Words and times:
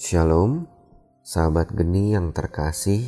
Shalom, 0.00 0.64
sahabat 1.20 1.76
geni 1.76 2.16
yang 2.16 2.32
terkasih. 2.32 3.04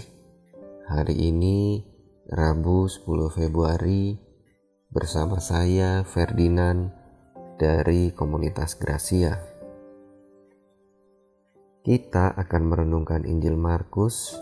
Hari 0.84 1.32
ini 1.32 1.80
Rabu 2.28 2.84
10 2.84 3.32
Februari 3.32 4.20
bersama 4.92 5.40
saya 5.40 6.04
Ferdinand 6.04 6.92
dari 7.56 8.12
komunitas 8.12 8.76
Gracia. 8.76 9.40
Kita 11.80 12.36
akan 12.36 12.62
merenungkan 12.68 13.24
Injil 13.24 13.56
Markus 13.56 14.36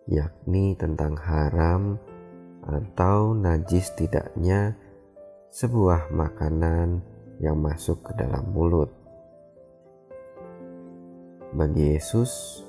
yakni 0.06 0.78
tentang 0.78 1.18
haram 1.18 1.98
atau 2.62 3.34
najis 3.34 3.90
tidaknya 3.98 4.78
sebuah 5.50 6.14
makanan 6.14 7.02
yang 7.42 7.58
masuk 7.58 8.06
ke 8.06 8.14
dalam 8.14 8.46
mulut. 8.54 8.94
Bagi 11.56 11.98
Yesus, 11.98 12.62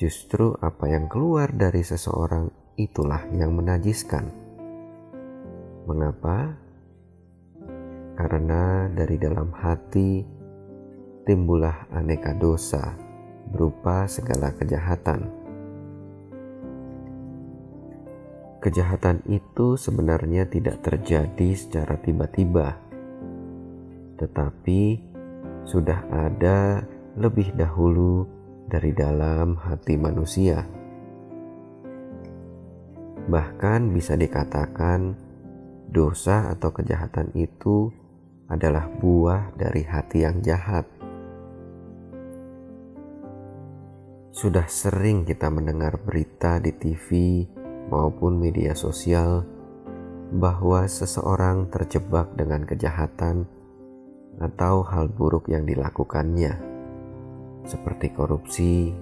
justru 0.00 0.56
apa 0.64 0.88
yang 0.88 1.12
keluar 1.12 1.52
dari 1.52 1.84
seseorang 1.84 2.48
itulah 2.80 3.20
yang 3.36 3.52
menajiskan. 3.52 4.32
Mengapa? 5.84 6.56
Karena 8.16 8.88
dari 8.88 9.20
dalam 9.20 9.52
hati 9.52 10.35
timbullah 11.26 11.90
aneka 11.90 12.32
dosa 12.38 12.94
berupa 13.50 14.06
segala 14.06 14.54
kejahatan. 14.54 15.26
Kejahatan 18.62 19.26
itu 19.26 19.74
sebenarnya 19.74 20.46
tidak 20.46 20.82
terjadi 20.86 21.50
secara 21.54 21.98
tiba-tiba, 21.98 22.78
tetapi 24.18 25.02
sudah 25.66 26.00
ada 26.10 26.82
lebih 27.18 27.54
dahulu 27.54 28.26
dari 28.66 28.90
dalam 28.90 29.54
hati 29.58 29.94
manusia. 29.94 30.66
Bahkan 33.26 33.90
bisa 33.90 34.14
dikatakan, 34.14 35.14
dosa 35.90 36.50
atau 36.54 36.70
kejahatan 36.70 37.34
itu 37.34 37.90
adalah 38.46 38.86
buah 38.86 39.54
dari 39.58 39.82
hati 39.82 40.22
yang 40.22 40.38
jahat. 40.42 40.95
Sudah 44.36 44.68
sering 44.68 45.24
kita 45.24 45.48
mendengar 45.48 45.96
berita 45.96 46.60
di 46.60 46.68
TV 46.68 47.08
maupun 47.88 48.36
media 48.36 48.76
sosial 48.76 49.48
bahwa 50.28 50.84
seseorang 50.84 51.72
terjebak 51.72 52.36
dengan 52.36 52.68
kejahatan 52.68 53.48
atau 54.36 54.84
hal 54.84 55.08
buruk 55.08 55.48
yang 55.48 55.64
dilakukannya, 55.64 56.52
seperti 57.64 58.12
korupsi, 58.12 58.92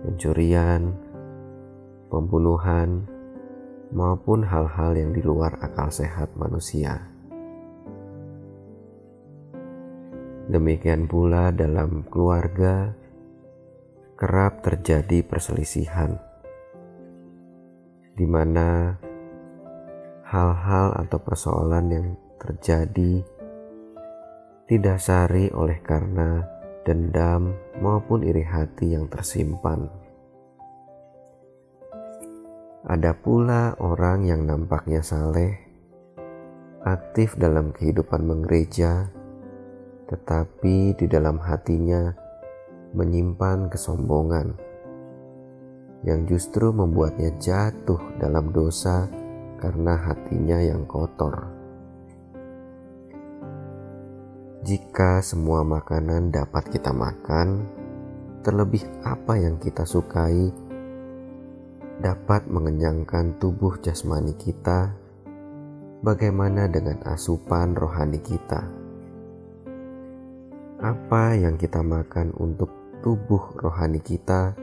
pencurian, 0.00 0.96
pembunuhan, 2.08 3.04
maupun 3.92 4.48
hal-hal 4.48 4.96
yang 4.96 5.12
di 5.12 5.20
luar 5.20 5.60
akal 5.60 5.92
sehat 5.92 6.32
manusia. 6.40 7.04
Demikian 10.48 11.04
pula 11.04 11.52
dalam 11.52 12.00
keluarga 12.08 12.96
kerap 14.18 14.66
terjadi 14.66 15.22
perselisihan, 15.22 16.18
di 18.18 18.26
mana 18.26 18.98
hal-hal 20.26 20.90
atau 21.06 21.22
persoalan 21.22 21.86
yang 21.86 22.08
terjadi 22.42 23.22
didasari 24.66 25.54
oleh 25.54 25.78
karena 25.86 26.42
dendam 26.82 27.54
maupun 27.78 28.26
iri 28.26 28.42
hati 28.42 28.98
yang 28.98 29.06
tersimpan. 29.06 29.86
Ada 32.90 33.14
pula 33.14 33.78
orang 33.78 34.26
yang 34.26 34.42
nampaknya 34.42 34.98
saleh, 34.98 35.62
aktif 36.82 37.38
dalam 37.38 37.70
kehidupan 37.70 38.26
menggereja, 38.26 39.14
tetapi 40.10 40.98
di 40.98 41.06
dalam 41.06 41.38
hatinya 41.38 42.26
menyimpan 42.96 43.68
kesombongan 43.68 44.56
yang 46.06 46.24
justru 46.30 46.70
membuatnya 46.70 47.34
jatuh 47.42 47.98
dalam 48.22 48.54
dosa 48.54 49.10
karena 49.58 49.98
hatinya 49.98 50.62
yang 50.62 50.86
kotor. 50.86 51.50
Jika 54.62 55.24
semua 55.24 55.66
makanan 55.66 56.30
dapat 56.30 56.70
kita 56.70 56.94
makan, 56.94 57.66
terlebih 58.46 58.84
apa 59.02 59.40
yang 59.40 59.58
kita 59.58 59.82
sukai 59.82 60.52
dapat 61.98 62.46
mengenyangkan 62.46 63.42
tubuh 63.42 63.74
jasmani 63.82 64.38
kita, 64.38 64.94
bagaimana 66.04 66.70
dengan 66.70 67.02
asupan 67.10 67.74
rohani 67.74 68.22
kita? 68.22 68.77
Apa 70.78 71.34
yang 71.34 71.58
kita 71.58 71.82
makan 71.82 72.30
untuk 72.38 72.70
tubuh 73.02 73.50
rohani 73.58 73.98
kita 73.98 74.54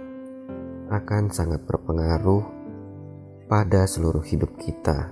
akan 0.88 1.28
sangat 1.28 1.68
berpengaruh 1.68 2.40
pada 3.52 3.84
seluruh 3.84 4.24
hidup 4.24 4.56
kita. 4.56 5.12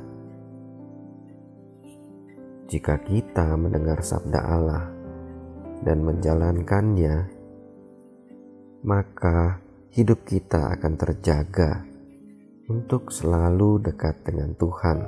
Jika 2.72 3.04
kita 3.04 3.52
mendengar 3.60 4.00
sabda 4.00 4.48
Allah 4.48 4.88
dan 5.84 6.08
menjalankannya, 6.08 7.28
maka 8.88 9.60
hidup 9.92 10.24
kita 10.24 10.72
akan 10.80 10.94
terjaga 10.96 11.84
untuk 12.72 13.12
selalu 13.12 13.92
dekat 13.92 14.24
dengan 14.24 14.56
Tuhan, 14.56 15.04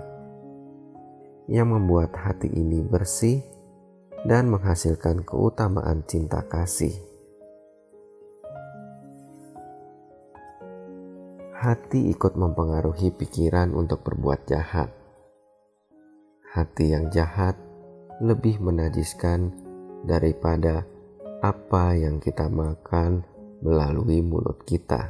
yang 1.48 1.72
membuat 1.72 2.12
hati 2.20 2.52
ini 2.52 2.84
bersih 2.84 3.55
dan 4.26 4.50
menghasilkan 4.50 5.22
keutamaan 5.22 6.02
cinta 6.10 6.42
kasih. 6.50 7.16
hati 11.66 12.14
ikut 12.14 12.38
mempengaruhi 12.38 13.10
pikiran 13.10 13.74
untuk 13.74 14.06
berbuat 14.06 14.46
jahat. 14.46 14.94
Hati 16.54 16.94
yang 16.94 17.10
jahat 17.10 17.58
lebih 18.22 18.62
menajiskan 18.62 19.50
daripada 20.06 20.86
apa 21.42 21.98
yang 21.98 22.22
kita 22.22 22.54
makan 22.54 23.26
melalui 23.66 24.22
mulut 24.22 24.62
kita. 24.62 25.10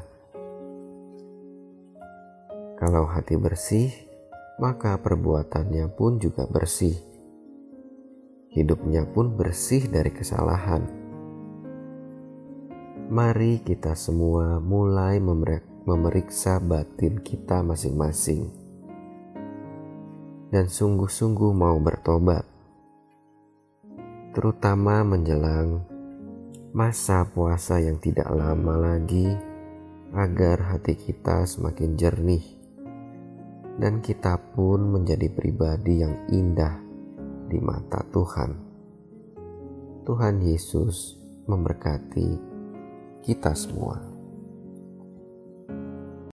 Kalau 2.79 3.03
hati 3.03 3.35
bersih, 3.35 3.91
maka 4.55 4.95
perbuatannya 4.95 5.91
pun 5.91 6.23
juga 6.23 6.47
bersih. 6.47 7.14
Hidupnya 8.55 9.03
pun 9.03 9.35
bersih 9.35 9.91
dari 9.91 10.15
kesalahan. 10.15 10.87
Mari 13.11 13.59
kita 13.59 13.99
semua 13.99 14.63
mulai 14.63 15.19
memeriksa 15.83 16.63
batin 16.63 17.19
kita 17.19 17.59
masing-masing. 17.59 18.47
Dan 20.55 20.71
sungguh-sungguh 20.71 21.51
mau 21.51 21.75
bertobat, 21.83 22.47
terutama 24.31 25.03
menjelang 25.03 25.83
masa 26.71 27.27
puasa 27.27 27.83
yang 27.83 27.99
tidak 27.99 28.31
lama 28.31 28.79
lagi, 28.79 29.35
agar 30.15 30.71
hati 30.71 30.95
kita 30.95 31.43
semakin 31.43 31.99
jernih. 31.99 32.45
Dan 33.75 33.99
kita 33.99 34.39
pun 34.55 34.95
menjadi 34.95 35.27
pribadi 35.27 35.99
yang 35.99 36.15
indah 36.31 36.84
di 37.45 37.61
mata 37.61 38.01
Tuhan. 38.09 38.51
Tuhan 40.05 40.35
Yesus 40.41 41.17
memberkati 41.49 42.29
kita 43.25 43.53
semua. 43.57 44.14